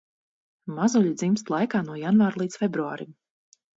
Mazuļi 0.77 1.11
dzimst 1.21 1.53
laikā 1.55 1.81
no 1.91 1.99
janvāra 2.07 2.43
līdz 2.43 2.59
februārim. 2.63 3.13